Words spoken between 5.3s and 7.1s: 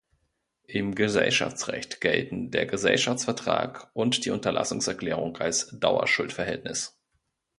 als Dauerschuldverhältnis.